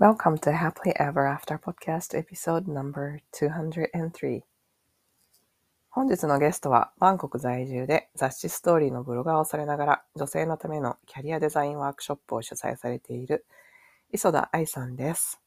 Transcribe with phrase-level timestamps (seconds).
[0.00, 4.40] Welcome to Happily Ever After Podcast Episode No.203
[5.90, 13.44] 本日のゲストはバンコク在住で雑誌ストーリーのブロガーをされながら女性のためのキャリアデザインワークショップを主催されている
[14.10, 15.38] 磯田愛さんです。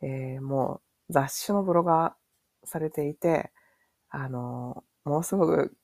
[0.00, 3.50] えー、もう雑誌のブロガーされていて、
[4.10, 5.76] あの、ものすごく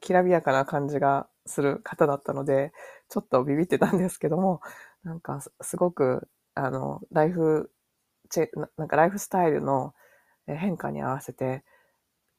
[0.00, 2.72] きらびやかな感じがする方だったので、
[3.08, 4.60] ちょっとビビってたんですけども、
[5.04, 7.70] なんかすごくあの、ライフ
[8.30, 9.94] チェ、なんかライフスタイルの
[10.46, 11.64] 変化に合わせて、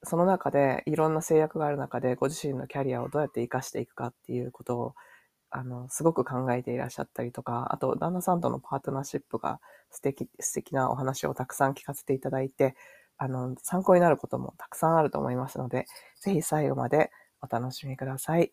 [0.04, 4.96] その中でいろんな制約がある中でご自身のキャリアをどうやって活かしていくかっていうことを、
[5.50, 9.60] あの、すごく考えていらっしゃったりとか、あと、旦那さんとのパートナーシップが
[9.92, 12.76] 素敵、素敵なお話をたくさん聞かせていただいて、
[13.18, 15.86] あの、参考になることもたくさんあると思いますので、
[16.20, 17.12] ぜひ最後まで
[17.42, 18.52] お楽しみください。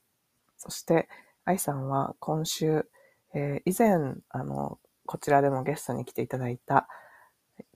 [0.58, 1.08] そして、
[1.44, 2.86] 愛さんは今週、
[3.34, 4.78] えー、以前、あの、
[5.10, 6.86] こちらでもゲストに来ていただいた、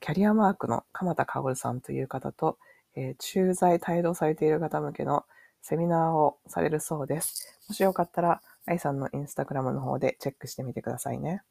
[0.00, 2.58] キャリアマークの鎌田薫さんという方と、
[2.94, 5.24] えー、駐在帯同されている方向けの
[5.60, 7.58] セミナーをされるそうです。
[7.68, 11.42] もしよかったら、愛さんのインスタグラムの方でチェックしてみてくださいね。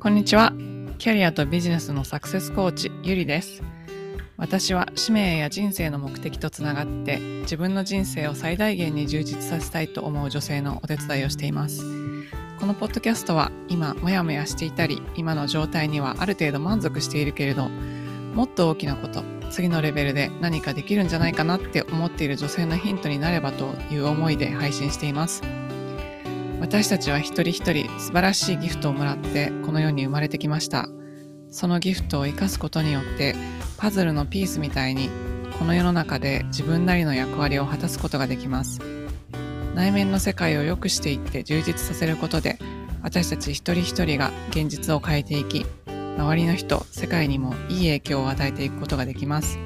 [0.00, 0.54] こんにちは。
[0.96, 3.62] キャリアとビジネスのサクセスコーチ、ゆりです。
[4.38, 11.82] 私は使命や人生の目的とつながって自分の人生を最大限に充実させたいと思う女性のお手伝いをしています。
[12.60, 25.42] このポッドキャストは今モヤモヤしていたり今の状態にはある程度満足しているけれどもっと大きなこと次のレベルで何かできるんじゃないかなって思っている女性のヒントになればという思いで配信しています。
[26.60, 30.88] 私たちは一人一人素晴らしいギフトをもらってこの世に生まれてきました。
[31.50, 33.34] そのギフトを生かすことによって
[33.78, 35.08] パズルのピースみたいに
[35.58, 38.80] この世の中で自分なりの役割を果たすことができます。
[39.74, 42.58] 内面の世界を良くしていって充実させることで
[43.02, 45.64] 私たち一人一人が現実を変えていき
[46.16, 49.58] 周りの人世界にもいい影響を与えていくことができます。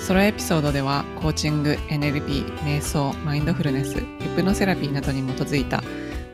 [0.00, 4.04] ソロエピソードではコーチング NLP 瞑想マインドフルネスヒ
[4.34, 5.82] プノセラピーなどに基づいた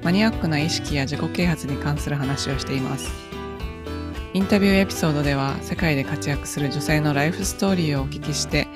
[0.02, 3.33] マニアックな意識や自己啓発に関する話をしています。
[4.34, 8.66] インタビューエピソードでは世界で活躍する女性のライフストーリーをお聞きして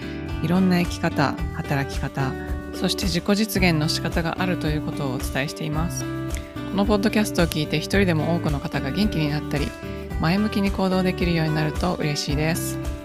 [0.45, 2.33] いろんな生き方働き方
[2.75, 6.05] そして自己実現の仕方があるということをお伝えしています。
[6.05, 9.67] このポッドキャストを聞いて一人でも多くの方が元気になったり
[10.21, 12.98] 前向きに行動できるようになると嬉しいです。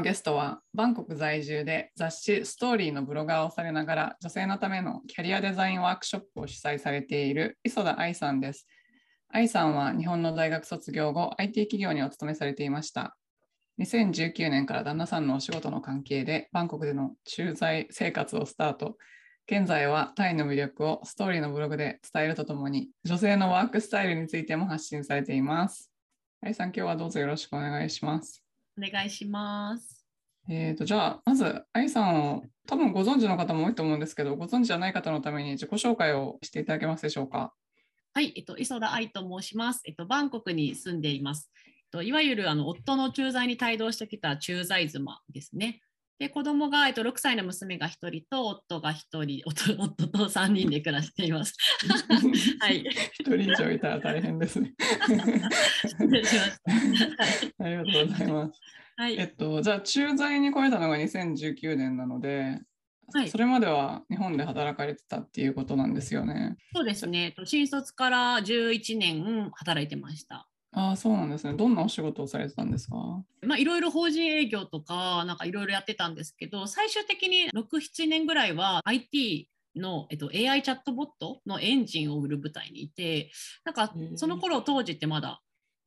[0.00, 8.66] のゲストはバンコク在住で雑誌ストーリーのブロガーをされながら女性のためのキャリアデザインワークショップを主催されている磯田愛さんです。
[9.28, 13.14] 愛さんは日本の大学卒業後 IT 企業にお勤めされていました。
[13.78, 18.96] 2019年から旦那さんのお仕事の関係でバンコクでの駐在生活をスタート。
[19.46, 25.90] 現在はタイの魅力をストーリーのブログで伝えるとともに女性のワークスタイルについても発信されています。
[26.40, 28.49] 愛さん、今日はどうぞよろしくお願いします。
[28.82, 30.06] お願いします。
[30.48, 37.52] えーと、じゃあ、まず、愛さんを多分ご存知の方も多いと思うんですけど、ご存知じゃない方のために自己紹介をしていただけますでしょうか？
[38.14, 39.82] はい、えっと、磯田愛と申します。
[39.84, 41.50] えっと、バンコクに住んでいます。
[41.66, 45.82] えっと、いわゆるあの夫の駐在に帯同してきた駐在妻ですね。
[46.20, 51.54] で子供が、えっと、6歳の娘が1人と夫が1人夫、夫と3人で暮らしています。
[52.60, 52.84] はい。
[53.22, 54.74] 1人以上いたら大変ですね。
[55.88, 57.64] 失礼しました。
[57.64, 58.60] ありがとうございます。
[58.98, 62.60] はい、えっと、じゃあ駐在に来れたのが2019年なので、
[63.14, 66.58] はい、それまでは日本で働かれてたっていうことなんですよね。
[66.74, 67.34] そうですね。
[67.44, 70.49] 新卒から11年働いてました。
[70.72, 71.54] ああ、そうなんですね。
[71.54, 72.96] どんなお仕事をされてたんですか？
[73.42, 83.30] まあ、いろいろ法人営業とか、なんかいろいろやってたんですけど、最終的に6、7年ぐらいは IT の、えっと、AI チャットボットのエンジンを売る舞台にいて、
[83.64, 85.40] なんかその頃当時ってまだ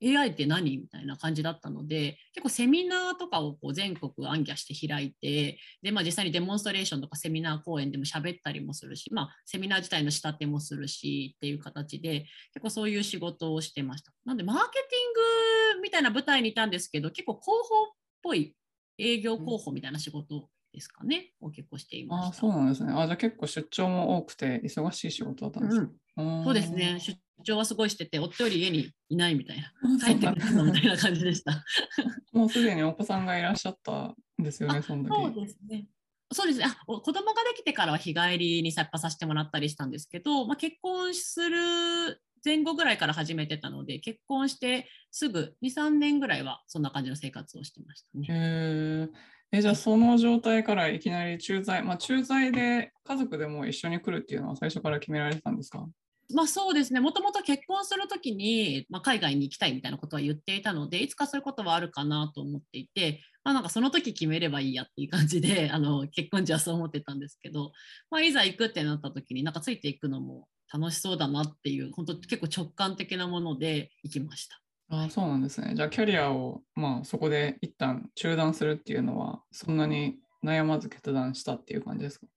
[0.03, 0.77] AI って何？
[0.77, 14.11] みたいな感じだったので結構セミナーとかをこう全国アンギャして開いてで、まあ、実際にデモンストレーションとかセミナー講演でも喋ったりもするし、まあ、セミナー自体の仕立てもするしっていう形で結構そういう仕事をしてました。
[14.25, 18.55] なんでマーケティングみたいな舞台にいたんですけど結構広報っぽい
[18.97, 22.91] 営業広報みたいな仕事ですかね、を結構していましあそうなんですね。
[22.91, 26.97] あじゃあ結構出張も多くて忙しい仕事だったんですか、うん、そうですね。
[26.99, 29.71] 出張はすごいしてて、夫より家にいないみたいな、
[30.03, 31.63] 帰ってくるみたいな感じでした。
[32.31, 35.09] もうすでにお子さんがいらっしゃったんですよね、その時。
[35.09, 35.87] そうですね。
[36.31, 48.27] そうですねあ子供ができてからは日帰りにやっぱさせてもらったりしたんですけど、まあ、結婚する前後ぐらいから始めてたので、結婚してすぐ2、3年ぐらいはそんな感じの生活をしてましたね。
[48.29, 49.09] へ
[49.53, 49.57] え。
[49.59, 55.85] え、じゃあその状態からいきなり駐在、まあ駐在で家族でも一緒に来るっていうのは最初から決められてたんですか？
[56.33, 67.71] まあそうですね、もともと結婚するときに、まあ、海外に行きたいみたいなことは言っていたので、いつかそういうことはあるかなと思っていて、まあ、なんかその時決めればいいやっていう感じで、 あの結婚時はそう思ってたんですけど、
[68.09, 74.59] まあ、いざ行くってなった時に、なんかついていくのも楽しそうだなっていう、本当結構直感的なもので行きました。
[74.89, 75.73] あ、そうなんですね。
[75.75, 82.27] じゃあキャリアを、まあ、そこで一旦中断するっていうのは、そんなに悩まず決断したっていう感じですか？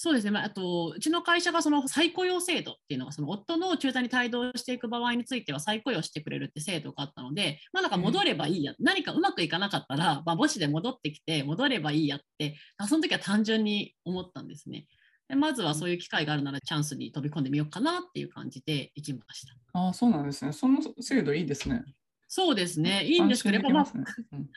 [0.00, 12.54] そうですね、まあ、あとうちの会社がその再雇用制度っていうのがその夫の駐在に帯同していく場合については再雇用してくれるって制度があったので、まあ、なんか戻ればいいや、うん、何かうまくいかなかったら、まあ、母子で戻ってきて戻ればいいやって
[12.86, 14.86] その時は単純に思ったんですね。
[15.28, 19.80] でまずはそういう機会があるならチャンスに飛び込んでみようかなっていう感じで行きました。
[19.80, 20.52] ああそうなんですね。
[20.52, 21.82] その制度いいですね。
[22.30, 23.86] そうですね、いいんですけど、やっぱ、まあ、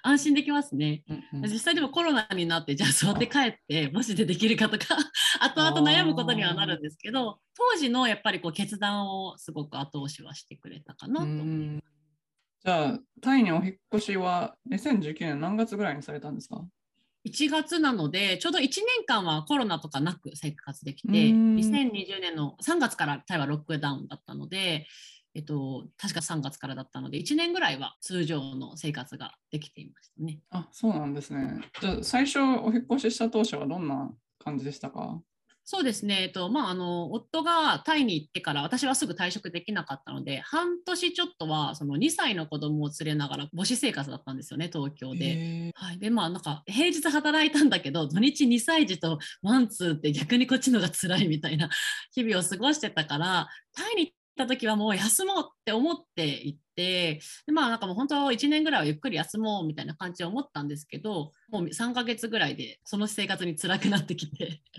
[0.03, 4.97] 安心できますね、うんうん、実際でもコロナになって、じゃあ座って帰って、もしでできるかとか、
[5.39, 11.27] 後々悩むことにはなるんですけど、当時のやっぱりこう決断をすごく後押しはしてくれたかなと。
[11.27, 16.61] じゃあ、タイにお引越しは2019年何月ぐらいにされたんですか
[17.25, 24.87] ？1月なので、ちょうど1年間はコロナとかなく生活できて、2020年の3月からタイはロックダウンだったので、
[25.33, 30.39] えっと、確か3月からだったので、1年ぐらいは通常の生活ができていましたね。
[30.49, 31.61] あ、そうなんですね。
[31.79, 35.21] じゃあ、最初お引越しした当初はどんな感じでしたか？
[35.63, 45.71] そうですね、えっとまあ、あの夫がタイに行ってから私はすぐ退職できなかったので半年ちょっとはその2歳の子供を連れながら母子生活だったんですよね東京で。
[45.75, 51.69] はい、でまあなんか平日働いたんだけど土日2歳児とワンツーって逆にこっちのが辛いみたいな
[52.11, 64.61] 日々を過ごしてたからタイにた時はもう休もうって思って行ってでまあなんかもう本当1年ぐらいはゆっくり休もうみたいな感じで思ったんですけどもう3ヶ月ぐらいでその生活に辛くなってきて。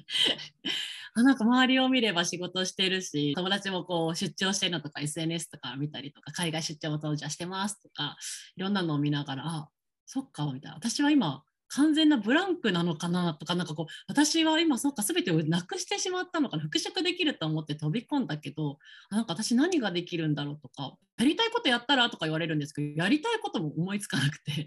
[1.14, 8.16] あなんか周りを見れば仕事してるし友達もこう出張してるのとか SNS とか見たりとか海外出張も当時はしてますとか
[8.56, 9.68] いろんなのを見ながらあ
[10.06, 10.76] そっかみたいな。
[10.76, 11.42] 私は今
[11.74, 18.78] 完全なブランクなのかなとか、なんかこう、私は今、そうか、すべてをなくしてしまったのかな、復職できると思って飛び込んだけど、
[19.10, 24.66] なんか私何ができるんだろうとか、やりたいことやったらとか言われるんですけど、やりたいことも思いつかなくて、っ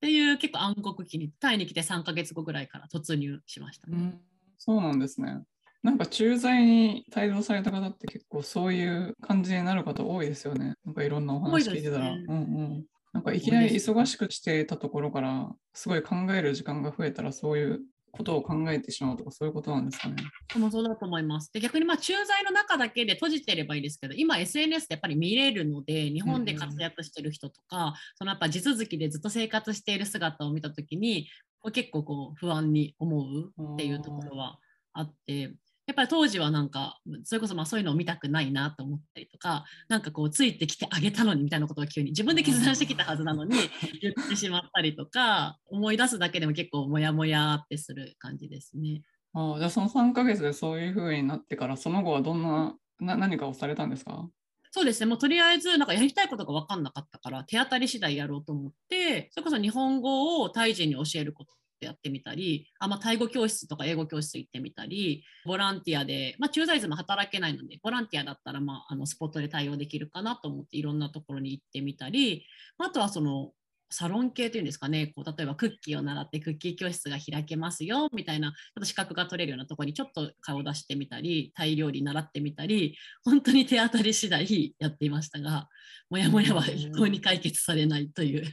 [0.00, 3.96] ていう結構暗黒期に、タイに来て3ヶ月後ぐらいから突入しましたね。
[3.96, 4.20] うん、
[4.58, 5.42] そうなんですね。
[5.84, 10.74] なんか駐在に帯同された方って結構そういう感じになる方多いですよね。
[10.84, 12.16] なんかいろんなお話聞いてたら。
[12.16, 12.40] ね、うんう
[12.78, 17.80] んなんかいきなり忙しくしていたところから、すごい考える時間が増えたら、そういう
[18.10, 20.16] ことを考えてしまうとか、そういうことなんですかね。
[20.56, 21.50] もそうだと思います。
[21.52, 31.28] で逆にまあ駐在の中だけで閉じてればいいですけど、今 SNS でやっぱり見れるので、日本で活躍してる人とか、うん、そのやっぱ地続きでずっと生活している姿を見たときに、
[31.72, 34.58] 結構こう不安に思うっていうところは
[34.92, 35.54] あって。
[35.86, 43.56] やっぱり当時はなんかそれこそまあそういうのを見たくないなと思ったりとかなんかこうついてきてあげたのにみたいなことを急に自分で決断してきたはずなのに
[44.00, 49.02] 言ってしまったりとか思い出すだけでも結構モヤモヤってする感じですね。
[49.34, 54.28] あじゃあその3ヶ月でそういう風になってからその後はどんなな何かをされたんですか？
[54.74, 61.52] そうですね、もうとりあえずなんかやりたいことが分かんなかったから手当たり次第やろうと思ってそれこそ日本語をタイ人に教えること
[61.86, 72.46] やってみたり、あまあ、タイ語教室とか英語教室行ってみたり、ボランティアで、まあ、駐在図も働けないので、ボランティアだったら、まあ、あのスポットで対応できるかなと思って、いろんなところに行ってみたり、
[72.78, 73.52] あとはその、
[73.92, 85.68] サロン系というんですかね、こう例えばクッキーを習ってクッキー教室が開けますよみたいな、ちょっと資格が取れるようなところにちょっと顔を出してみたり、タイ料理習ってみたり、本当に手当たり次第やっていましたが、
[86.08, 88.44] もやもやは一向に解決されないという。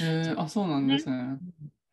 [0.00, 1.38] えー、あ、そうなんですね。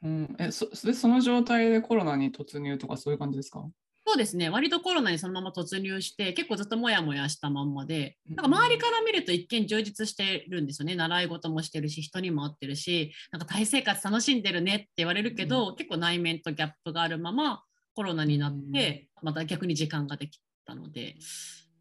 [0.02, 3.66] うん、えそでその状態でコロナに突入とかそういう感じですか？
[4.08, 17.62] そうですね、割とコロナにそのまま突入して、結構ずっともやもやしたまんまで、なんか周りから見ると一見充実してるんですよね、習い事もしてるし、人にも会ってるし、なんか大生活楽しんでるねって言われるけど、うん、結構内面とギャップがあるまま
[17.94, 21.16] コロナになって、また逆に時間ができたので、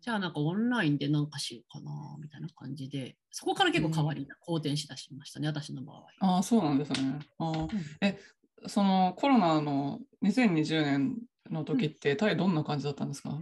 [0.09, 6.07] じゃあなんかオンラインでなんかしようかなみたいな感じで、そこから結構変わりな、好転しだしましたね、私の場合。
[6.21, 7.19] ああ、そうなんですね。
[7.37, 7.69] あうん、
[8.01, 8.19] え、
[8.67, 11.19] そのコロナの2020年
[11.51, 13.39] の時って、タイどんな感じだったんですか？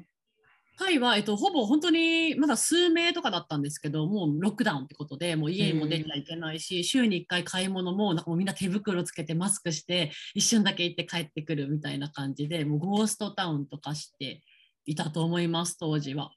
[0.76, 14.42] タイは、えっと、ほぼ本当にまだ数名とかだったんですけど、もうロックダウンってことで、もう家にも出ちゃいけないし、週に1回買い物もなんかもうみんな手袋つけてマスクして、一瞬だけ行って帰ってくるみたいな感じで、もうゴーストタウンとかして
[14.88, 16.30] いたと思います、当時は。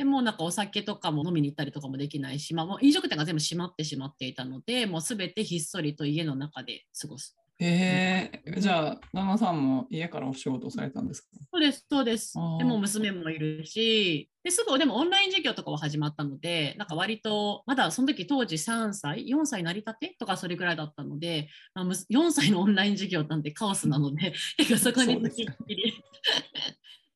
[0.00, 7.36] でもうなんかお酒とかも飲みに行ったりとかもできないし、まあ、もう飲食店が全部閉まってしまっていたのでもうすべてひっそりと家の中で過ごす。
[7.62, 11.28] えー、じゃあ旦那さんも家からお仕事されたんですか？
[11.52, 12.32] そうです、そうです。
[12.56, 26.02] でも娘もいるし、ですぐでもオンライン授業とかは始まったので、なんか割と、まだその時当時3歳、4歳なりたてとかそれぐらいだったので、まあ、むす4歳のオンライン授業なんてカオスなので、 結構そこにつきっきり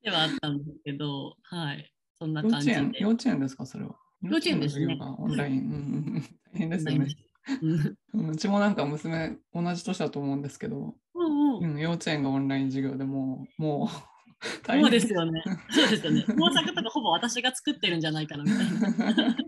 [0.02, 2.74] ではあったんですけど、はい、そんな幼稚感じで。
[2.76, 3.94] 園幼稚園ですかそれは？
[4.22, 5.60] 幼稚園ですねオンライン。
[5.60, 5.72] うんうん
[6.16, 6.22] うん
[6.54, 7.06] 大変ですよね。
[8.14, 13.88] うちもなんか娘同じ年だと思うんですけど、うんうんうん、幼稚園がオンライン授業でもうもう
[14.64, 15.42] 大そう変ですよね。
[15.70, 16.22] そうですよね。
[16.38, 19.36] 工作とかほぼ私が作ってるんじゃないかなみたいな。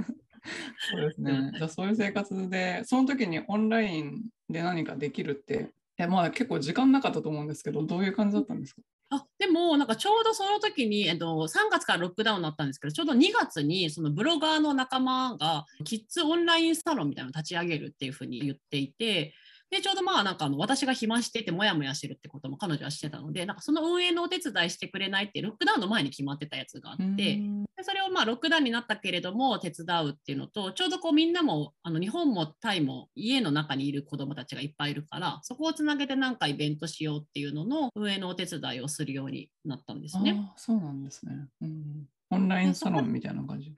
[0.91, 1.53] そうですね。
[1.57, 8.83] じゃあそういう生活で、その時にオンラインで何かできるって、えまあ結構時間なかったと思うんですけど、どういう感じだったんですか？
[9.09, 19.33] あでも、なんかちょうどその時に、えっと、3月からロックダウンになったんですけど、ちょうど2月にそのブロガーの仲間がキッズオンラインサロンみたいなのを立ち上げるっていうふうに言っていて、
[19.71, 40.37] でちょうどまあなんかあの私が暇していてもやもやしてるってことも彼女はしてたのでなんかその運営のお手伝いしてくれないってロックダウンの前に決まってたやつがあって、でそれをまあロックダウンになったけれども手伝うっていうのとちょうどこうみんなもあの日本もタイも家の中にいる子どもたちがいっぱいいるからそこをつなげてなんかイベントしようっていうのの運営のお手伝いをするようになったんですね。
[40.39, 42.05] ああ、そうなんですね、うん。
[42.31, 43.75] オンラインサロンみたいな感じ。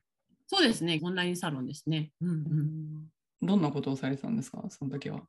[0.47, 2.11] そうですねオンラインサロンですね。
[2.21, 3.09] うんうん
[3.40, 5.23] どんなことをされてたんですか、その時は。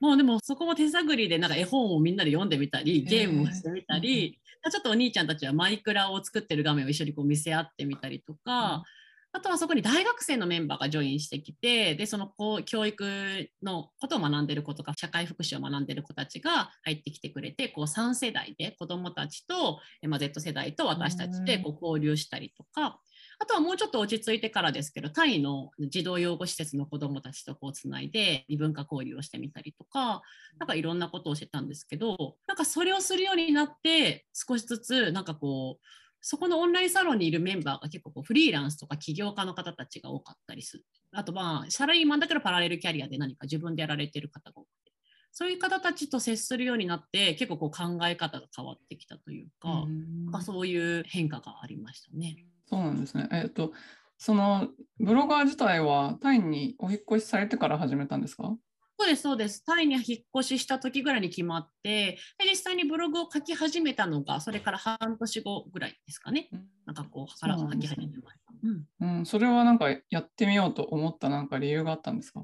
[0.00, 4.38] もうでもそこも手探りでなんか絵本をみんなで読んでみたりゲームをしてみたり、
[4.70, 8.84] ちょっとお兄ちゃんたちはマイクラを作ってる画面を一緒にこう見せ合ってみたりとか、
[9.32, 23.00] あとはそこに大学生のメンバーがジョインしてきてでそのこう教育のことを学んでる子とか社会福祉を学んでる子たちが入ってきてくれてこう3世代で子どもたちと、えまあ、Z 世代と私たちでこう交流したりとか。
[23.40, 30.22] あとはもうちょっと落ち着いてからですけど、タイの児童養護施設の子どもたちとこうつないで異文化交流をしてみたりとか、
[30.58, 35.86] なんかいろんなことをしてたんですけど、なんかそれをするようになって、少しずつ、なんかこう、
[36.20, 40.84] そこのオンラインサロンにいるメンバーが結構こうフリーランスとか起業家の方たちが多かったりする。
[41.12, 44.92] あとまあ、サラリーマンだけどパラレルキャリアで何か自分でやられてる方が多くて。
[45.30, 49.84] そういう方たちと接するようになって、結構こう考え方が変わってきたというか、
[50.24, 52.44] なんかそういう変化がありましたね。
[52.68, 53.28] そうなんですね。
[53.32, 53.72] えっと、
[54.18, 58.56] そのブロガー自体はタイにお引っ越しされてから始めたんですか？
[59.00, 59.64] そうです、そうです。
[59.64, 60.04] タイに引っ
[60.40, 66.50] 越しした時ぐらいに決まって、で実際にブログを書き始めたのが、それから半年後ぐらいですかね。
[66.84, 68.52] なんかこう、から書き始めました。
[68.60, 72.42] うん、いうん、それはなんかやってみようと思ったなんか理由があったんですか？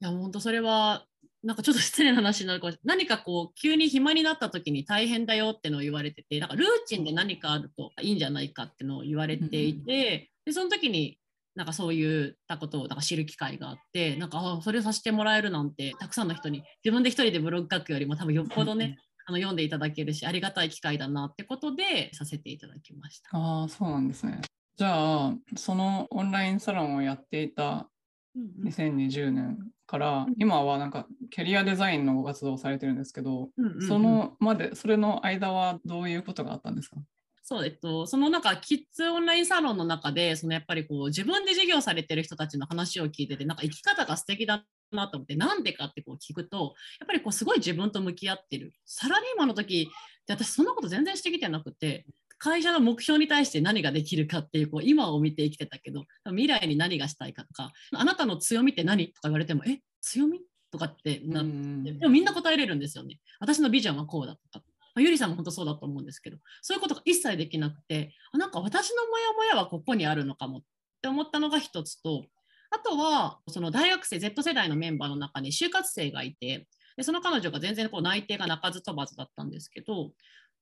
[0.00, 1.06] や、本当それは、
[1.42, 2.98] なんかちょっと失礼な話になるかもしれない。
[2.98, 11.18] 何かこう、急に暇になった時に大変だよってのを言われてて、なんかルーチンで何かあるといいんじゃないかってのを言われていて、で、その時に、
[11.54, 23.36] なんかそういったことをなんか知る機会があって、なんかあそれさせてもらえるなんて、たくさんの人に自分で一人でブログ書くよりも多分よっぽどね、あの読んでいただけるし、ありがたい機会だなってことでさせていただきました。
[23.36, 24.40] ああ、そうなんですね。
[24.76, 27.86] じゃあ、そのオンラインサロンをやっていたうんうん
[28.36, 33.50] 2020年から、今はなんかキャリアデザインのご活動をされてるんですけど、
[33.86, 36.96] そのまで、それの間はどういうことがあったんですか？
[37.44, 48.72] そう、えっと、その中、キッズオンラインサロンの中で、そのやっぱりこう自分で授業されてる人たちの話を聞いてて、なんか生き方が素敵だなと思って、なんでかってこう聞くと、やっぱりこうすごい自分と向き合ってる。
[48.86, 52.06] サラリーマンの時って私そんなこと全然してきてなくて、
[52.42, 60.40] 会社の目標に対して何ができるかっていうこう今を見て生きてたけど未来に何がしたいかとかあなたの強みって何とか言われてもえ強み
[60.72, 63.20] とかってなってうんでもみんな答えれるんですよね。
[63.38, 64.64] 私のビジョンはこうだとか。
[64.94, 70.62] まあゆりさんも本当そうだと思うんですけど、そういうことが一切できなくて、あなんか私のモヤモヤはここにあるのかもっ
[71.00, 72.24] て思ったのが一つと、
[72.70, 80.12] あとは、その大学生、Z 世代のメンバーの中に就活生がいて、でその彼女が全然こう内定が鳴かず飛ばずだったんですけど、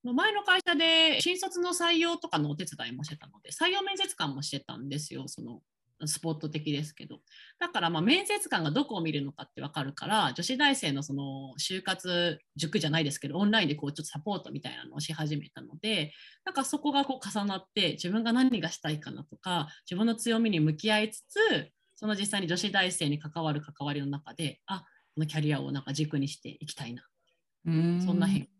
[0.02, 5.61] 前の会社で新卒の採用とかのお手伝いもしてたので、採用面接官もしてたんですよ、その
[6.07, 7.21] スポット的ですけど。
[7.59, 16.12] だからまあ面接官がどこを見るのかって分かるから、女子大生のその就活塾じゃないですけど、オンラインでこうちょっとサポートみたいなのをし始めたので、
[16.45, 27.02] なんかそこがこう重なって、自分が何がしたいかなとか、自分の強みに向き合いつつ、その実際に女子大生に関わる関わりの中で、あこのキャリアをなんか軸にしていきたいな、
[27.66, 28.60] うーんそんな変化。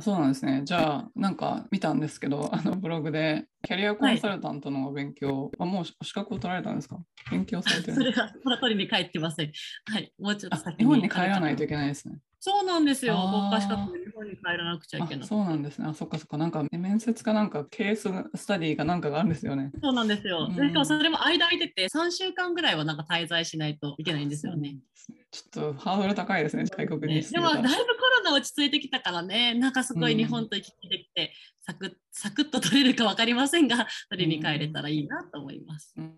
[0.00, 0.62] そうなんですね。
[0.64, 6.98] じゃあ、なんか見たんですけど、 あのブログで、キャリアコンサルタントの勉強、あもう資格を取られたんですか？
[7.30, 9.52] 勉強されてる それが、その通りに帰ってません。
[9.90, 12.18] はい、もうちょっとあ先日本に帰らないといけないですね。
[12.38, 13.16] そうなんですよ。
[13.16, 15.26] 国家資格で日本に帰らなくちゃいけあない。
[15.26, 15.88] そうなんですね。
[15.88, 16.36] あ、そっかそっか。
[16.38, 19.72] なんか面接かなんかケーススタディかなんかがあるんですよね。
[19.82, 20.46] そうなんですよ。
[20.52, 24.76] でうんしかもそれも間空いてて、3週間ぐらいはなんか滞在しないといけないんですよね。
[25.32, 27.50] ちょっとハードル高いですね、外国にねでも。
[27.52, 27.95] だいぶ
[28.26, 35.94] コロナ落ち着いてきたからね、なんかすごい日本と行き来できて、サクッサクッと取れるか分かりませんが、取りに帰れたらいいなと思います。
[35.96, 36.14] うん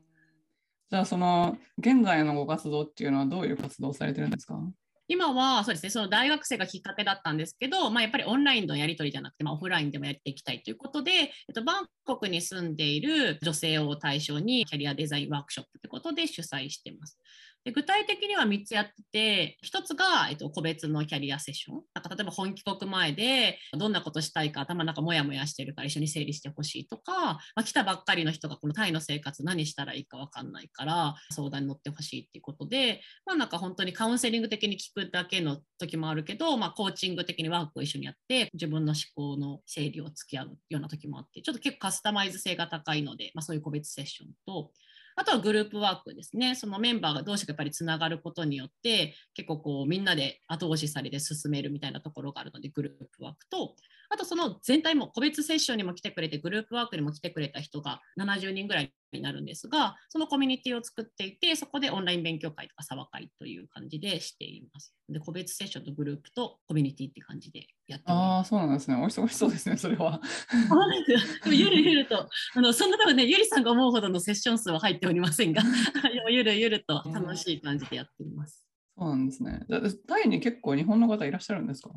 [0.90, 4.58] じゃあ、その現在のご活動っていうのはどういう活動をされてるんですか？
[5.06, 17.18] 今はそうですね、その大学生がきっかけだったんですけど、まあ、やっぱりオンラインのやり取りじゃなくて、まあ、オフラインでもやっていきたいということで、えっと、バンコクに住んでいる女性を対象にキャリアデザインワークショップということで主催しています。
[17.64, 21.82] で具体的には3つやってて、1つが、えっと、個別のキャリアセッション。
[21.94, 44.70] なんか例えば本帰国前でどんなことしたいか頭の中もやもやしてるから一緒に整理してほしいとか、まあ、来たばっかりの人がこのタイの生活何したらいいか分かんないから相談に乗ってほしいっていうことで、まあなんか本当にカウンセリング的に聞くだけの時もあるけど、まあコーチング的にワークを一緒にやって自分の思考の整理を付き合うような時もあって、ちょっと結構カスタマイズ性が高いので、まあそういう個別セッションと、
[45.18, 46.54] あとはグループワークですね。
[46.54, 53.74] そのメンバーがどうしてやっぱりつながることによって、結構こうみんなで後押しされて進めるみたいなところがあるので、グループワークと、
[54.10, 64.94] あとその全体も個別セッションにも来てくれて、グループワークにも来てくれた人が70人ぐらいになるんですが、そのコミュニティを作っていて、そこでオンライン勉強会とかサワ会という感じでしています。
[65.08, 68.44] で、個別セッションとグループとコミュニティって感じでやってああ。
[68.44, 68.96] そうなんですね。
[68.96, 70.20] お忙しそうですね、それは。
[70.68, 75.68] そうなんですよでもゆるゆると、あのそんな多分ね、ゆりさんが思うほどのセッション数は入っておりませんが、で
[76.24, 78.64] もゆるゆると楽しい感じでやっています。
[78.98, 79.60] そうなんですね。
[80.08, 81.90] タイに結構日本の方いらっしゃるんですか？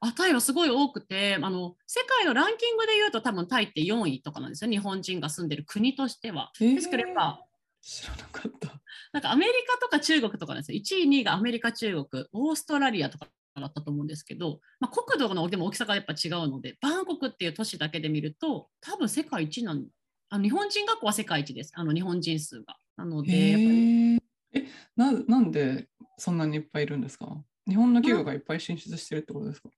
[0.00, 6.50] あタイはすごい多くてあの、世界のランキングで言うと多分タイって4位とかなんですよ、日本人が住んでる国としては。
[6.76, 7.40] ですけどやっぱ、
[7.80, 8.80] 知らなかった。
[9.12, 10.78] なんかアメリカとか中国とかですよ。
[10.78, 19.86] 1位、2位がアメリカ、中国、オーストラリアとかだったと思うんですけど、まあ、国土のでも大きさがやっぱ違うので、バンコクっていう都市だけで見ると、多分世界一なん
[20.28, 22.76] あの日本人学校は世界一です、あの日本人数が。
[22.96, 24.16] なので、やっぱり。
[24.52, 25.88] えな、なんで
[26.18, 27.42] そんなにいっぱいいるんですか？
[27.68, 29.70] 日本の企業がいっぱい進出してるってことですか？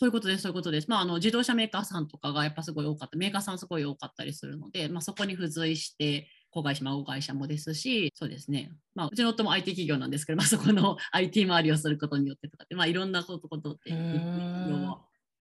[0.00, 0.88] そういうことです、そういうことです。
[0.88, 13.90] まあ、あの自動車メーカーさんとかがやっぱすごい多かった、メーカーさんすごい多かったりするので、まあ、そこに付随して、子会社、孫会社もですし、そうですね、まあ、うちの夫も IT 企業なんですけど、まあ、そこの IT 周りをすることによってとかって、まあ、いろんなことことって、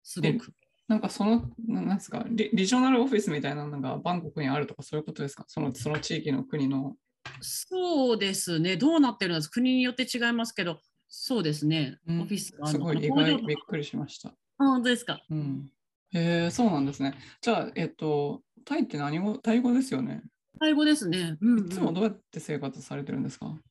[0.03, 0.53] すごく。
[0.89, 5.45] なんかその、ななんですかリ、リジョナルオフィスみたいなのがバンコクにあるとかそういうことですか？
[5.47, 6.95] そのその地域の国の。
[7.39, 14.33] そうですね、どうなってるんです国によって違いますけど、そうですね、うんオフィスがあるのすごい意外、びっくりしました。
[14.59, 15.21] あ本当ですか。
[15.29, 15.71] うん。
[16.11, 17.15] へえ、そうなんですね。
[17.41, 20.23] じゃあ、えっと、タイって何語タイ語ですよね。
[20.59, 21.37] タイ語ですね。
[21.41, 23.61] うんうんいつもどうやって生活されてるんですか、普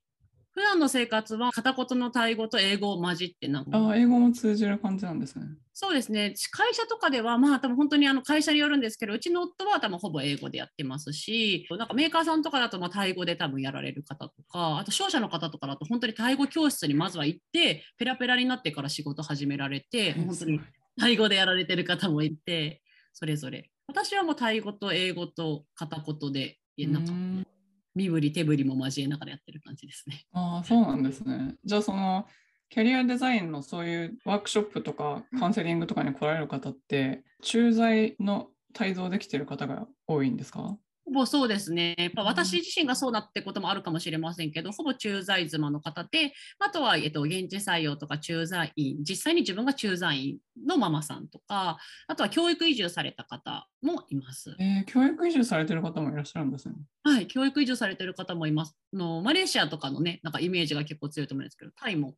[0.69, 5.47] 段の生活は片言のタイ語と英語を混じってなんかああ、英語も通じる感じなんですね。
[5.73, 20.61] そうですね、会社とかでは、まあ、多分本当にあの会社によるんですけど、うちの夫は多分ほぼ英語でやってますし、なんかメーカーさんとかだとまあタイ語で多分やられる方とか、あと商社の方とかだと本当にタイ語教室にまずは行って、ペラペラになってから仕事始められて、え本当に
[20.99, 23.71] タイ語でやられてる方もいて、それぞれ。
[23.87, 27.47] 私はもうタイ語と英語と片言で、なんかうん
[27.95, 30.25] 身振り手振りも交えながらやってる感じですね。
[30.33, 31.57] ああ、そうなんですね。
[31.65, 32.27] じゃあ、その、
[32.71, 40.79] キャリアデザインのそういうワークショップとかカウンセリングとかに来られる方って、駐在の帯同できてる方が多いんですか？
[41.09, 41.95] ほぼそうですね。
[41.99, 54.55] やっぱ私自身がそうなってこともあるかもしれませんけど、ほぼ駐在妻の方で、あとは、えっと、現地採用とか駐在員、実際に自分が駐在員のママさんとか、あとは教育移住された方もいます。
[54.59, 56.75] えー教育移住されてる方もいらっしゃるんですね。
[57.05, 58.77] はい、教育移住されてる方もいます。
[58.93, 62.15] あのマレーシアとかのね、なんかイメージが結構強いと思うんですけど、タイも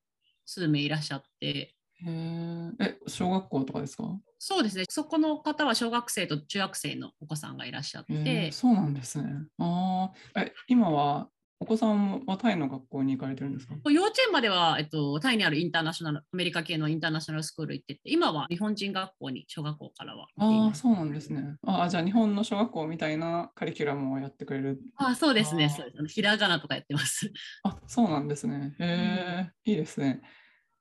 [0.46, 1.76] 数名いらっしゃって、
[2.78, 4.20] え、小学校とかですか？
[4.38, 9.28] そうですね、そこの方は小学生と中学生のお子さんがいらっしゃって、そうなんですね。
[9.58, 13.74] ああ、え、今はお子さんはタイの学校に行かれてるんですか？
[13.90, 20.74] 幼稚園までは、えっと、タイにあるインターナショナル、アメリカ系のインターナショナルスクール行ってて、今は日本人学校に小学校からはああ。
[20.74, 21.56] そうなんですね。
[21.66, 24.80] ああ、じゃあ日本の小学校みたいなカリキュラムをやってくれる。
[24.96, 27.30] あそうですね、そうですひらがなとかやってます。
[27.62, 28.74] あ、そうなんですね。
[28.78, 30.22] へえ、いいですね。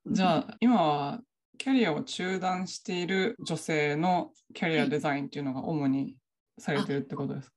[0.06, 1.20] じゃあ、今は
[1.58, 6.16] キャリアを中断している女性のキャリアデザインっていうのが主に
[6.58, 7.56] されてるってことですか、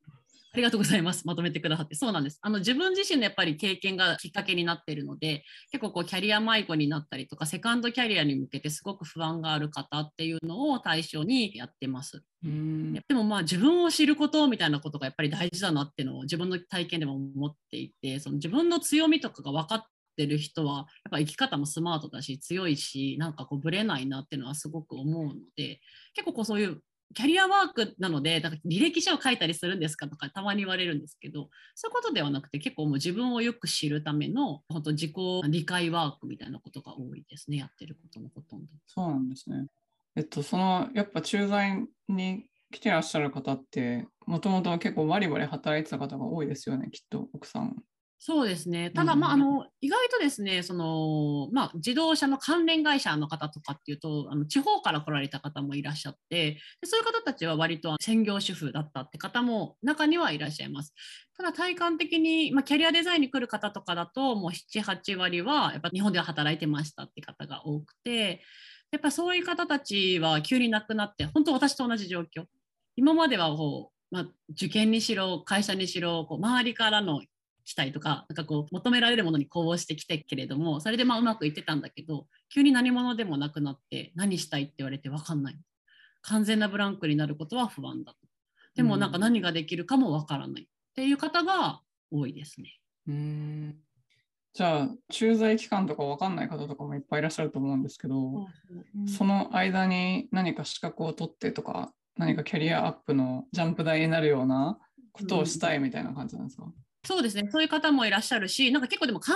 [0.54, 1.26] ありがとうございます。
[1.26, 1.94] まとめてくださって。
[1.94, 2.38] そうなんです。
[2.42, 12.22] あの自分自身のやっぱり経験がきっかけになっているので、結構こうキャリア迷子になったりとか、セカンドキャリアに向けてすごく不安がある方っていうのを対象にやってます。
[12.44, 25.80] うーんでもまあ自分を知ることみたいなことがやっぱり大事だなっていうのを自分の体験でも思っていて、その自分の強みとかが分かっってる人はやっぱ生き方もスマートだし強いしなんかこうぶれないなっていうのはすごく思うので
[26.14, 26.80] 結構こうそういう
[27.14, 35.12] キャリアワークなのでなんか履歴書を書いたりするんですかとかたまに言われるんですけどそういうことではなくて結構もう自分をよく知るための本当自己
[35.48, 38.66] 理解ワークみたいなことが多いですねやってることのほとんど。
[38.86, 39.66] そうなんですね。
[40.16, 47.76] えっとそのやっぱ駐在に来てらっしゃる方ってもともと結構バリバリ働いてた方が多いですよねきっと奥さん。
[48.24, 48.92] そうですね。
[48.92, 60.94] ただ、まあ、あの、意外とですね、その、まあ、自動車の関連会社の方とかっていうと、あの地方から来られた方もいらっしゃってで、そういう方たちは割と専業主婦だったって方も中にはいらっしゃいます。
[61.36, 68.40] ただ、体感的に、まあ、キャリアデザインに来る方とかだと、もう7、8割は、やっぱ日本では働いてましたって方が多くて、
[68.92, 72.44] やっぱそういう方たちは急に亡くなって、本当私と同じ状況。
[72.94, 77.20] 今まではこう、まあ、受験にしろ、会社にしろ、こう周りからの
[77.64, 85.58] 期待とか、なんかこう求められるものに呼応してきてけれども、それでまあうまくいってたんだけど、急に何者でもなくなって、何したいって言われて分かんない。
[86.22, 88.18] 完全なブランクになることは不安だと。
[88.74, 92.78] でもなんか何ができるかも分からないっていう方が多いですね。
[93.08, 93.76] うん
[94.54, 98.46] じゃあ、駐在期間とか分かんない方とかもいっぱいいらっしゃると思うんですけど、
[98.96, 104.78] うん、その間に何か資格を取ってとか、何かキャリアアップのジャンプ台になるような
[105.12, 109.32] ことをしたいみたいな感じなんですか、うんそうですね、そういう方もいらっしゃるし、なんか結構でも考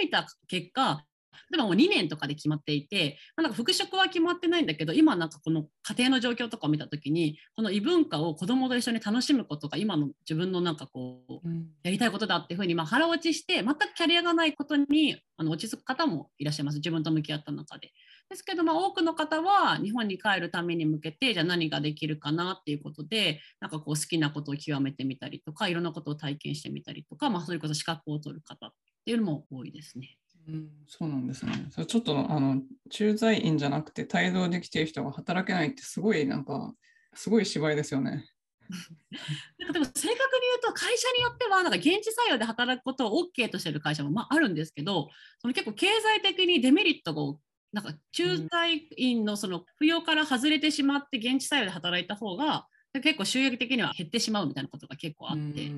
[0.00, 1.04] え抜いた結果、
[1.50, 11.48] 例えばもう2年とかで決まっていて、なんか復職は決まってないんだけど、今なんかこの家庭の状況とかを見たときに、この異文化を子供と一緒に楽しむことが今の自分のなんかこう、
[11.82, 17.92] やりたいことだっていうふうにまあ腹落ちして、全くキャリアがないことにあの落ち着く方もいらっしゃいます、自分と向き合った中で。
[18.30, 28.70] ですけど、まあ、多くの方は日本に帰るために向けて、じゃあ何ができるかなっていうことで、なんかこう好きなことを極めてみたりとか、いろんなことを体験してみたりとか、まあ、それこそ資格を取る方っ
[29.04, 30.16] ていうのも多いですね。
[30.48, 31.52] うん、そうなんですね。
[31.70, 36.72] それちょっとあの駐在員じゃなくて帯同できている人が働けないってすごいなんか
[37.14, 38.24] すごい芝居ですよね。
[39.58, 47.38] なんかでも正確に言うと会社によってはなんか現地採用で働くことを OK としている会社もまああるんですけどその結構経済的にデメリットが
[47.72, 55.70] なんか駐在員のその扶養から外れてしまって現地採用で働いた方が結構収益的には減ってしまうみたいなことが結構あって。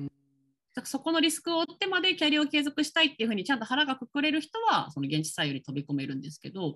[0.85, 6.69] そこのリスクを負ってまでキャリアを継続したいっていうふうにちゃんと腹がくくれる人はその現地採用に飛び込めるんですけどや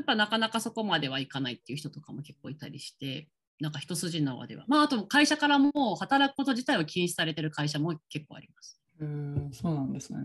[0.00, 3.28] っぱなかなかそこまではいかないっていう人とかも結構いたりして
[3.60, 8.80] なんか一筋縄ではまああと会社からも働くこと自体を禁止されてる会社も結構あります。
[9.00, 10.20] うんそうなんですね。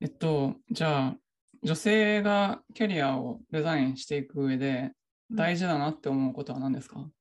[0.00, 1.16] えっとじゃあ
[1.62, 4.92] 女性がキャリアをデザインしていく上で
[5.30, 7.12] 大事だなって思うことは何ですか、うん、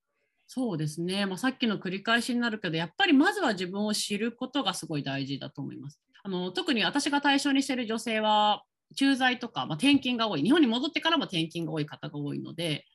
[0.47, 6.01] そうですね、まあ、さっきの繰り返しになるけどやっぱりまずは自分を知ることがすごい大事だと思います。
[6.23, 8.63] あの特に私が対象にしている女性は
[8.95, 12.85] 駐在とか、まあ、転勤が多い日本に戻ってからも転勤が多い方が多いので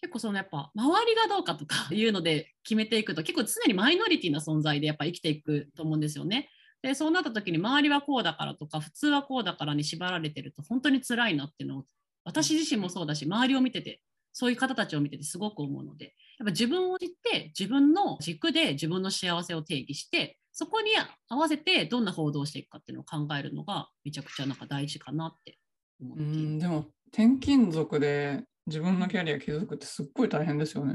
[0.00, 6.50] 結構そのやっぱ周りがどうかとかいうので決めていくと結構常にマイノリティな存在でやっぱ生きていくと思うんですよね。
[6.82, 11.84] でそうなった時に周りはこうだからとか普通はこうだからに縛られてると本当に辛いなっていうのを
[12.24, 14.00] 私自身もそうだし周りを見てて
[14.32, 20.90] そういう方たちを見ててすごく思うのでやっぱ自分を知って自分の軸で自分の幸せを定義してそこに
[21.28, 25.58] 合わせてどんな報道をしていくかっていうのを考えるのがめちゃくちゃなんか大事かなって
[26.00, 30.94] 思ってうんでも転勤族で自分のキャリア築くってすっごい大変ですよね。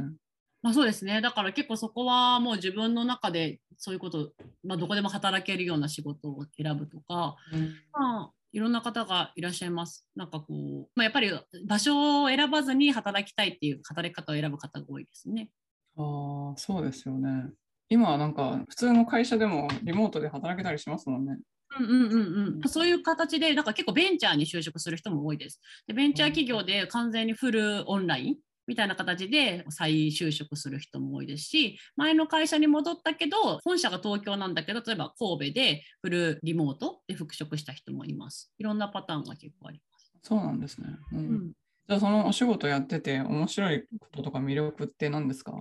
[0.61, 1.21] まあ、そうですね。
[1.21, 4.31] だから結構そこはもう自分の中でそういうこと、
[4.63, 10.05] まあ、どこでも働けるような仕事を選ぶとか、うん、まあ、いろんな方がいらっしゃいます。
[10.15, 11.31] なんかこう、まあ、やっぱり
[11.67, 15.49] 場所を選ばずに働きたいっていう働き方を選ぶ方が多いですね。
[15.97, 17.49] ああ、そうですよね。
[17.89, 21.37] 今はなんか普通の会社でもリモートで働けたりしますもんね。
[21.79, 25.61] うんうんうんうん、そういう形で、だから結構ベンチャーに就職する人も多いです。
[25.87, 28.35] でベンチャー企業で完全にフルオンライン
[28.67, 38.51] みたいな形で再就職する人も多いですし、前の会社に戻ったけど、本社が東京なんだけど、例えば神戸でフルリモートで復職した人もいます。
[38.57, 40.11] いろんなパターンが結構あります。
[40.23, 40.87] そうなんですね。
[41.11, 41.51] うん、うん、
[41.87, 45.53] じゃあ、そのお仕事やってて、面白いこととか魅力って何ですか？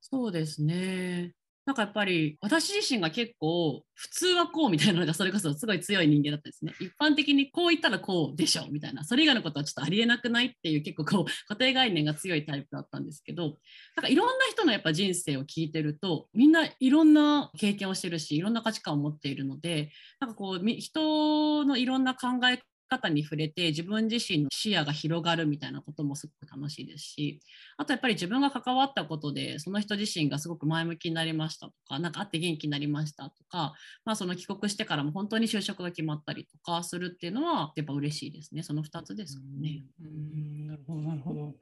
[0.00, 1.32] そうですね。
[1.66, 6.72] なんかやっぱり私自身が結構普通はこうみたいなのがそれこそすごい強い人間だったんですね。
[6.78, 13.58] 一般的にこう言ったらこうでしょみたいな、それ以外のことはちょっとありえなくないっていう結構こう 固定概念が強いタイプだったんですけど、
[13.96, 27.40] なんかいろんな人のやっぱ人生を聞いてると、みんないろんな経験をしてるし、いろんな価値観を持っているので、なんかこう人のいろんな考え方に触れて自分自身の視野が広がるみたいなこともすごく楽しいですし
[27.76, 39.84] あとやっぱり自分が関わったことでその人自身がすごく前向きになりましたとか何か会って元気になりましたとか、まあ、その帰国してからも本当に就職が決まったりとかするっていうのはやっぱ嬉しいですねその2つですかね。
[40.00, 41.54] うんなるほどなるほど。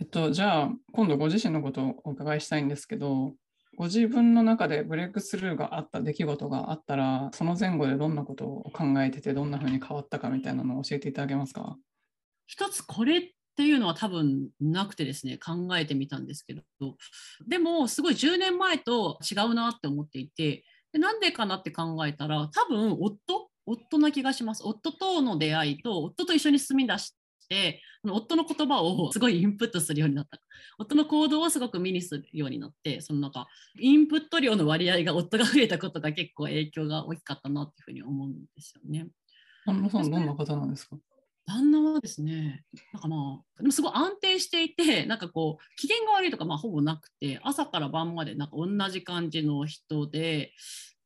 [0.00, 3.34] えっと、じゃあ今度ご自身のことをお伺いしたいんですけど
[3.78, 11.76] ご自分の中でブレイクスルーがあった出来事があったらその前後でどんなことを考えててどんなふうに変わったかみたいなのを教えていただけますか？
[12.48, 16.96] 一つこれっていうのは多分なくてですね考えてみたんですけど。
[17.46, 24.62] でもすごい10年前と違うなって思っていてでなんでかなって考えたら多分夫夫な気がします。
[24.64, 27.14] 夫との出会いと夫と一緒に住み出し
[27.48, 30.40] て夫の言葉を すごいインプットするようになった。
[30.78, 33.48] 夫の行動をすごく目にするようになってそのなんか
[33.80, 39.08] インプット量の割合が夫が増えたことが結構影響が大きかったなっていうふうに思うんですよね。
[39.66, 40.96] 旦那さんどんな方なんですか？
[41.46, 50.52] 旦那はですね、なんかまあ、でもすごい安定していて、なんかこう、機嫌が悪いとかまあほぼなくて、朝から晩までなんか同じ感じの人で、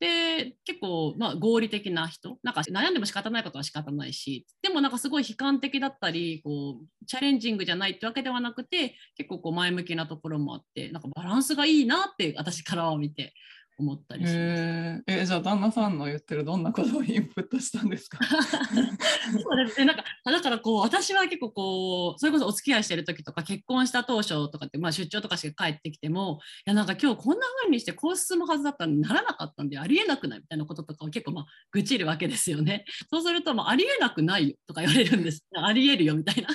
[0.02, 2.36] で結構、まあ、合理的な人？
[2.42, 13.32] なんか悩んでも仕方ないことは仕方ないしでもなんかすごい悲観的だったりこうチャレンジングじゃないってわけではなくて結構こう前向きなところもあってなんかバランスがいいなって私からは見て
[13.78, 14.34] 思ったりします。
[14.36, 18.18] えー、えじゃあ旦那さんの言ってるどんなことをインプットしたんですか？
[18.24, 32.84] そうですねなんかだからこう私は結構こうそれこそお付き合いしてる時とか結婚した当初とかって、まあ、出張とかしか帰ってきてもいやなんか今日こんな風にしてこう進むはずだったのにならなかったんでありえなくないみたいなこととかを結構まあ愚痴るわけですよね。
[33.10, 35.44] そうすると、まあ、ありえなくないよとか言われるんです。
[35.56, 36.48] ありえるよみたいな。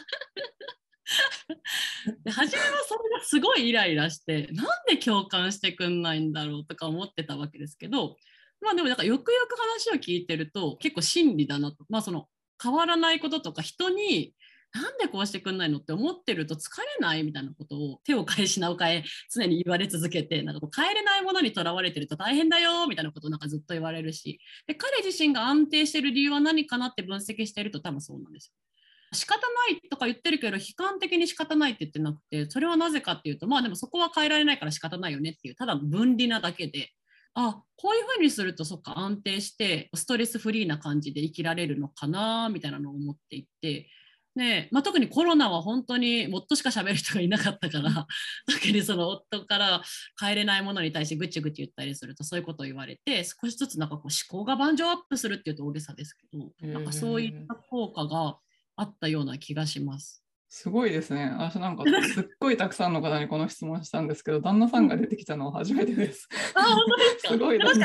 [2.23, 8.17] で初めはそれがすごいイライラしてなんで共感してくんないんだろうとか思ってたわけですけど
[8.61, 12.27] まあでもなんかよくよく話を聞いてると結構真理だなとまあその
[12.61, 14.33] 変わらないこととか人に
[14.73, 28.66] なんでこうしてくんないのって思ってると疲れないみたいなことを手を変え品を変え常に言われ続けてなんかこう変えれないものにとらわれてると大変だよみたいなことをなんかずっと言われるしで彼自身が安定してる理由は何かなって分析してると多分そうなんですよ。
[29.13, 36.91] 仕方ないとか言ってるけど悲観的に仕方ないって言ってなくてそれはなぜかっていうとまあでもそこは変えられないから仕方ないよねっていうただ分離なだけで
[37.33, 43.89] あこういうふうにするとそっか安定してストレスフリーな感じで生きられるのかなみたいなのを思っていて。
[44.35, 48.05] ねまあ、特にコロナは本当に夫しか喋る人がいなかったから
[48.47, 49.81] 特にその夫から
[50.15, 58.37] 帰れないものに対してぐちぐち言ったりするとそういうことを言われて少しずつなんかこう思考が盤上アップするっていうと大げさですけどなんかそういった効果が
[58.77, 60.23] あったような気がします。
[60.49, 61.29] すごいですね。
[61.37, 66.29] 私なんかすっごいたくさんの方にこの質問したんですけど、旦那さんが出てきたのは初めてです。
[66.55, 67.29] あ、本当ですか？
[67.33, 67.83] すごいこれだけ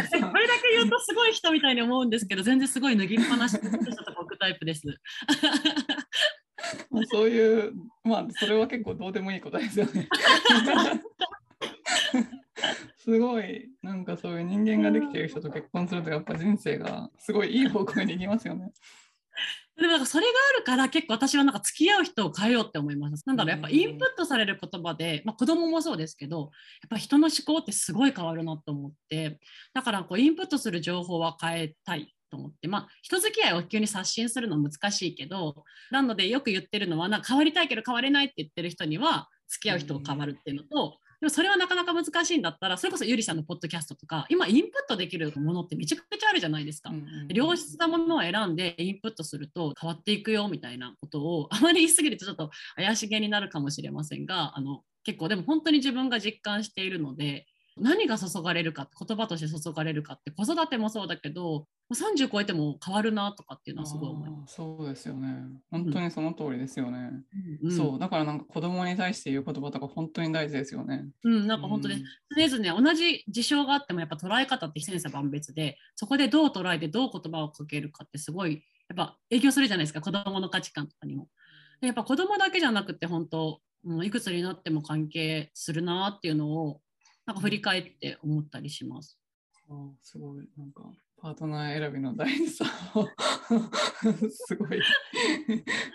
[0.78, 4.86] 言うとすごい人みたいに思うんですけど、全然すごい脱ぎっぱなしの人とか置くタイプです。
[6.90, 7.72] ま あそういう、
[8.04, 10.08] まあそれは結構どうでもいいことですよね。
[12.98, 18.72] すごい、なんかそういう人間ができている人と結婚するとやっぱ人生がすごいいい方向に行きますよね。
[19.82, 23.24] でもなんかそれがあるから結構私はなんか付き合う人を変えようって思います。
[23.26, 26.48] なんだろうやっぱインプットされる言葉で、まあ、子供もそうですけどやっ
[26.88, 29.40] ぱ人の思考ってすごい変わるなと思って
[29.74, 46.90] だからこうインプットする情報は変えたいと思ってまあ人付き合いを急に刷新するの難しいけどなのでよく言ってるのはなんか変わりたいけど変われないって言ってる人には付き合う人を変わるっていうのと、でもそれはなかなか難しいんだったらそれこそゆりさんのポッドキャストとか今インプットできるものってめちゃくちゃあるじゃないですか。
[47.28, 65.28] 良質なものを選んでインプットすると変わっていくよみたいなことをあまり言い過ぎるとちょっと怪しげになるかもしれませんがあの結構でも本当に自分が実感しているので何が注がれるか言葉として注がれるかって子育てもそうだけど30超えても変わるなとかっていうのはすごい思いまあーそうですよね。
[65.70, 67.10] 本当にその通りですよね。
[67.60, 67.66] す。
[67.66, 71.06] うんそう、だからなんか子供に対して言う言葉とか本当に大事ですよね。
[71.24, 72.02] うん、なんか本当に
[72.36, 81.28] 常々同じ事象があってもやっぱ捉え方って千差万別でそこでどう捉えてどう言葉をかけるかってすごいやっぱ影響するじゃないですか子供の価値観とかにも。
[81.80, 86.80] でやっぱ子供だけじゃなくて本当、うん、いくつになっても関係するなっていうのを
[87.26, 89.18] なんか振り返って思ったりします。
[89.68, 90.82] あーすごい、なんか
[91.20, 93.06] パートナー選びの大事さを
[94.30, 94.82] すごい、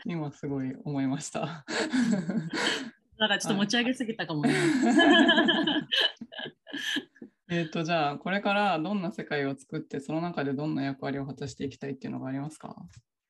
[0.05, 1.65] 今すごい思いました。
[3.17, 4.53] なんかちょっと持ち上げすぎたかもね。
[7.49, 12.75] えっと、じゃあ、これからどんな世界を作って、その中でどんな役割を果たしていきたいっていうのがありますか？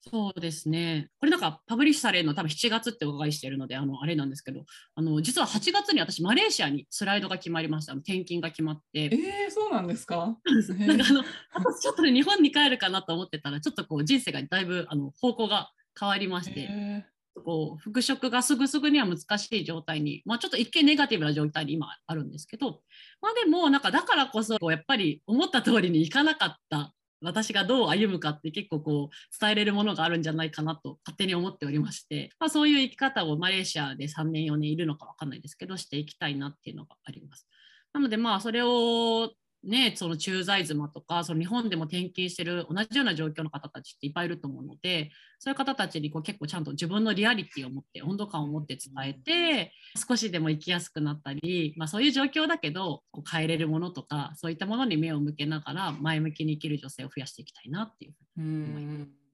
[0.09, 1.09] そうですね。
[1.19, 4.65] これなんかパブリッシュされるの多分7月ってお伺いしてるので、あのあれなんですけど、
[4.95, 7.93] あの実は8月に私マレーシアにスライドが決まりました。
[7.93, 9.05] 転勤が決まって。
[9.05, 10.37] えー、そうなんですか？
[10.79, 16.61] なんかあの私ちょっとね日本に帰るかなと思ってたら、ちょっとこう人生がだいぶあの方向が変わりまして。
[16.69, 22.81] えーこう復職がすぐすぐには難しい状態に、まあ、ちょっと一見ネガティブな状態に今あるんですけど、
[23.21, 37.47] まあ、でもなんかだからこそやっぱり思った通りにいかなかった私がどう歩むかって結構こう伝えれるものがあるんじゃないかなと勝手に思っておりまして、まあ、そういう生き方をマレーシアで3年4年いるのか分かんないですけどしていきたいなっていうのがあります。
[37.93, 39.31] なのでまあそれを
[39.63, 49.73] ね、その駐在妻とかその日本でも転勤してる同じような状況の方たちっていっぱいいると思うのでそういう方たちにこう結構ちゃんと自分のリアリティを持って温度感を持って伝えて
[50.07, 59.27] 少しでも生きやすくなったり、まあ、そういう状況だけどこう変えれるものとかそういったものに目を向けながら前向きに生きる女性を増やしていきたいなっていうふうに思います。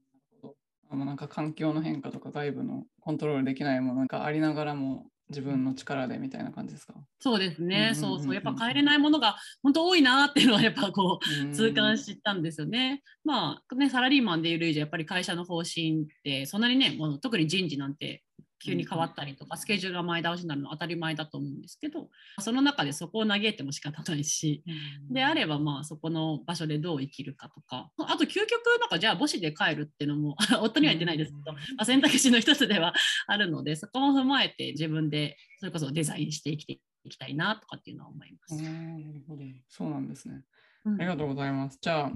[0.90, 6.94] あのなんか環境の変化とか外部のコントロールできないものがありながらも自分の力でみたいな感じですか？
[7.20, 8.34] そうですね、そうそう。
[8.34, 13.02] やっぱ変えれないものが本当多いなっていうのはやっぱこう痛感したんですよね。
[13.24, 18.23] まあねサラリーマンでいる以上やっぱり会社の方針ってそんなにねもう特に人事なんて
[18.64, 24.64] 急に変わったりとか、スケジュールが前倒しになるのは当たり前だと思うんですけどその中でそこを嘆いても仕方ないし、
[25.10, 32.94] であればまあそこの場所でどう生きるかとかあと究極なんかじゃあ母子で帰るっていうのも 夫には言ってないですけど、まあ、選択肢の一つでは
[33.28, 38.62] あるのでそこも踏まえて自分でそれこそデザインして生きていきたいなとかっていうのは思います。
[38.62, 40.44] なるほどそうなんですね。
[40.86, 41.78] ありがとうございます。
[41.82, 42.12] じゃあ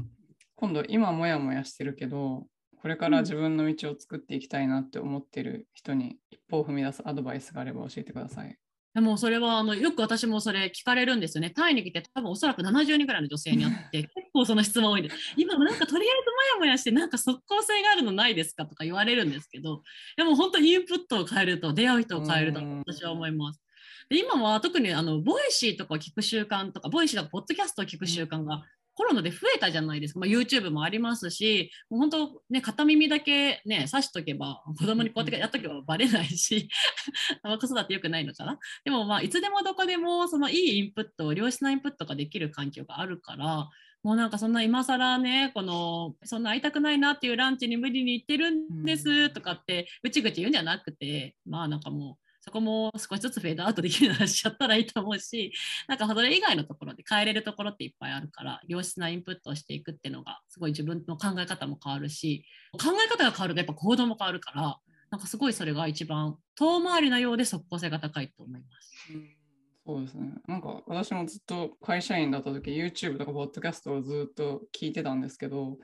[0.55, 2.47] 今度今もやもやしてるけど
[2.81, 8.57] これから自分の道を作っていきたいなって思ってる人に一歩を踏み出すアドバイスがあれば教えてください。
[8.97, 11.51] でもそれはあのよく私もそれ聞かれるんですよね。
[11.51, 19.83] タイに来て多分おそらく70人ぐらいの女性に会って 結構その質問多いんで今なんかとりあえずもやもやしてなんか即効性があるのないですかとか言われるんですけど
[20.15, 23.61] でも本当にインプットを変えると出会う人を変えると私は思います。
[24.09, 28.63] で今は特にあの Voicy とか聞く習慣とか Voicy とかポッドキャストを聞く習慣が
[28.97, 36.67] コロナで増えたじゃないですか、まあ、YouTube もありますし、もう本当、ね、片耳だけ、ね、刺しとけば、子供にこうやってやっとけばバレないし、
[37.61, 38.57] 子育てよくないのかな。
[38.83, 43.69] でも、まあ、いつでもどこでも、そのいいインプット、良質なインプットができる環境があるから、
[44.01, 55.51] もうなんかそんな今更ね、この、そんな会いたくないなっていうランチに無理に行ってるんですとかって、ぐちぐち言うんじゃなくて、まあなんかもう、そこも少しずつフェードアウトできるならしちゃったらいいと思うし、
[55.89, 64.79] なんかそれ以外のところで変えれるところっていっぱいあるから、良質なインプットをしていくっていうのが、すごい自分の考え方も変わるし、考え方が変わるとやっぱ行動も変わるから、
[65.11, 69.13] なんかすごいそれが一番遠回りなようで即効性が高いと思います。
[69.13, 69.37] うん
[69.85, 70.33] そうですね。
[70.49, 75.77] なんか私もずっと会社員だった時 YouTube とかポッドキャストをずっと聞いてたんですけど、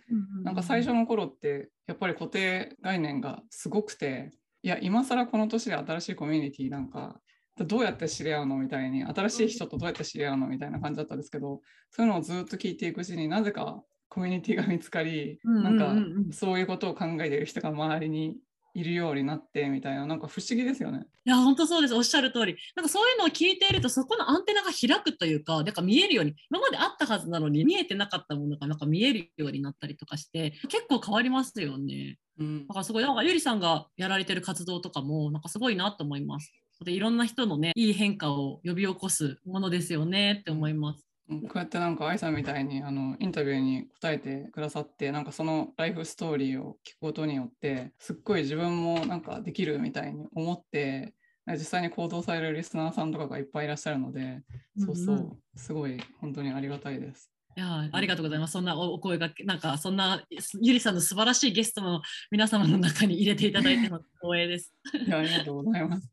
[0.44, 4.32] なんか最初の頃ってやっぱり固定概念がすごくて
[4.64, 7.20] いや今更この年で新しいコミュニティなんか
[7.58, 15.96] どうやって知り合うのみたいに新しい人とどうやって知り合うのみたいな感じだったんですけどそういうのをずっと聞いていくうちになぜかコミュニティが見つかり、なんか
[16.32, 18.38] そういうことを考えている人が周りに
[18.74, 21.06] いるようになってみたいななんか不思議ですよね。
[21.26, 32.18] いや本当そうですおっしゃる通りなんかそういうのを聞いているとそこのアンテナが開くというかなんか見えるように今まであったはずなのに見えてなかったものがなんか見えるようになったりとかして結構変わりますよね。
[32.40, 36.52] うん、だからすごいなんかゆりさんがやられてる活動とかもなんかすごいなと思います。
[36.84, 41.13] でいろんな人のねいい変化を呼び起こすものですよねって思います。
[41.30, 51.14] こうやってなんか愛さんみたいにあのインタビューに答えてくださってなんかそのライフストーリーを聞くことによってすっごい自分もなんかできるみたいに思って
[51.48, 54.42] 実際に行動されるリスナーさんとかがいっぱいいらっしゃるので、
[54.78, 57.34] そうそうすごい本当にありがたいです。
[57.56, 58.54] いやありがとうございます。
[58.54, 60.24] そんなお声がなんかそんな
[60.62, 64.74] ゆりさんの素晴らしいゲストの皆様の中に入れていただいての光栄です。
[65.06, 66.10] いやありがとうございます。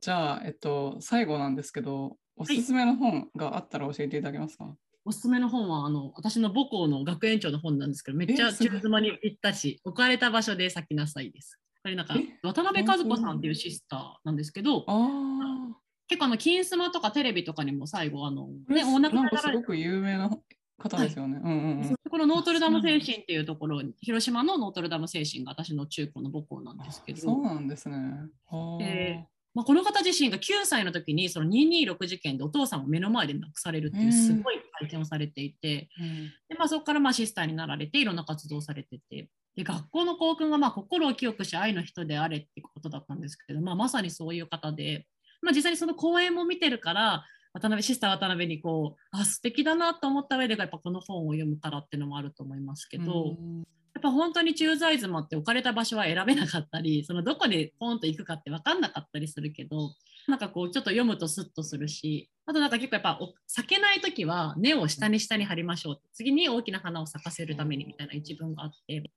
[0.00, 4.74] じゃあえっと最後なんですけどおすすめの本があったら教えていただけますか、はい、
[5.04, 11.58] おすすめの本はあの私の母校の学園長の本なんですけどめっちゃ中妻に行ったし置かれた場所で咲きなさいです。
[11.82, 14.84] これなんか渡辺和子さんっていうシスターなんですけど
[16.08, 20.30] 結構あの金スマとかテレビとかにも最後あのねお亡くなりすごく有名な
[20.78, 21.40] 方ですよね。
[22.10, 27.20] このノートルダム精神っていうところに、広島のノートルダム精神が私の中高の母校なんですけど。
[27.20, 27.98] そうなんですね。
[28.80, 39.28] えーまあ、この方自身が9歳の時にその226事件でお父さんを目の前で亡くされるっていうすごい体験をされていて、うん、でまあ、そこからまあシスターになられていろんな活動をされてて。
[39.56, 45.08] で学校の校訓がまあ心を清くし愛の人であれっていうことだったんですけど、まあ、まさにそういう方で、
[45.42, 53.36] まあ、実際にその講演も見てるから渡辺シスター渡辺にこうあ素敵だなと思った上でやっぱこの本を読むからっていうのもあると思いますけど、
[53.94, 59.92] やっっぱ本当に駐在図もって置かれた場所は選べなかったり、そのどこでポンと行くかって分かんなかったりするけど、
[60.26, 66.00] なんかこうちょっと読むとスッとするし、あとなんか結構やっぱ咲けない時は根を下に下に張りましょう。
[66.12, 69.10] 次に大きな花を咲かせるためにみたいな一文があって、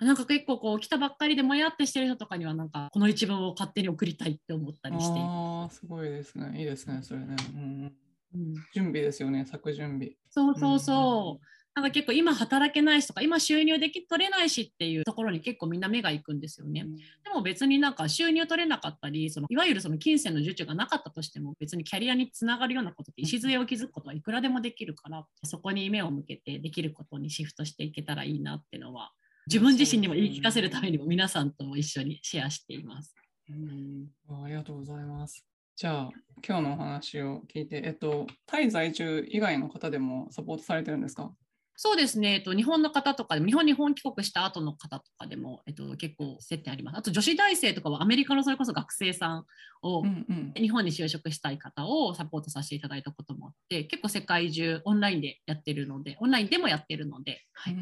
[0.00, 5.18] なんか結構こう来たばっかりでもやってしてる人とかにはなんかこの一文を勝手に送りたいって思ったりして。
[5.18, 6.58] ああすごいですね。
[6.58, 7.92] いいですねそれね、うん、
[8.34, 10.12] うん、準備ですよね作準備。
[10.28, 16.80] そうそうそう、うんなんか結構今働けないしとか今収入でき取れないしっていうところに結構みんな目が行くんですよね。
[16.80, 17.02] うん、で
[17.34, 29.12] も別になんか収入取れなかったりそのいわゆるその金銭の受注がなかったとしても別にキャリアにつながるようなことって礎を築くことはいくらでもできるからそこに目を向けてできることにシフトしていけたらいいなっていうのは
[29.46, 33.14] 自分自身にも言い聞かせるためにも皆さんとも一緒にシェアしています。
[33.50, 34.06] うん
[34.44, 35.44] ありがとうございます。
[35.76, 36.10] じゃあ
[36.42, 41.34] 今日のお話を聞いて、えっと、タイ在住以外の方でもサポートされてるんですか？
[41.76, 46.98] そうですね、えっと、日本の方とかでも、日本に本帰国した後の方とかでも、えっと、結構接点あります。
[46.98, 49.44] あと女子大生とかはアメリカのそれこそ学生さん
[49.82, 57.42] を、うんうん、日本に就職したい方をサポートさせていただいたこともあって、結構世界中オンラインでやってるので、オンラインでもやってるので。
[57.52, 57.76] はい、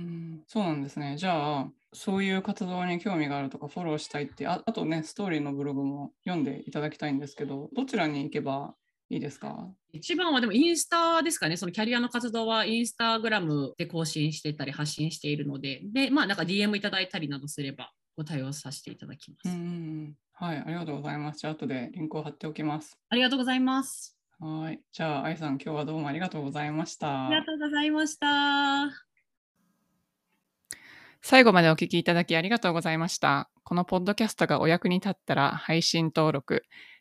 [0.48, 1.16] そうなんですね。
[1.16, 8.74] じゃあ、そういう活動に興味があるとかフォローしたいってあ、あとね、ストーリーのブログも読んでいただきたいんですけど、どちらに行けば
[9.10, 9.68] いいですか？
[9.92, 19.54] 一番はでもインスタですかね、そのキャリアの活動はインスタグラムで更新してたり発信しているので、で、まあなんか DM いただいたりなどすればご対応させていただきます。
[19.54, 21.38] うんはい、ありがとうございます。
[21.38, 22.98] じゃあ後でリンクを貼っておきます。
[23.08, 24.16] ありがとうございます。
[24.40, 27.28] はい、じゃあ愛さん、今日はどうもありがとうございました。
[27.28, 28.90] ありがとうございました。
[31.22, 33.48] 最後までお聞きいただきありがとうございました。
[33.62, 36.64] このポッドキャストがお役に立ったら配信登録、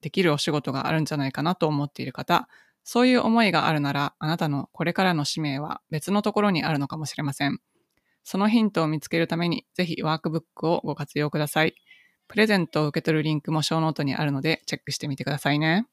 [0.00, 2.48] できるお仕事があるんじゃないかなと思っている方、
[2.84, 7.60] そういう思いがあるなら、あなたのこれからの使命は別のところにあるのかもしれません。
[8.24, 11.74] そのヒントを見つけるために、ぜひワークブックをご活用ください。
[12.28, 15.86] プレゼントを受け取るリンクもショーノートにあるので、チェックしてみてくださいね。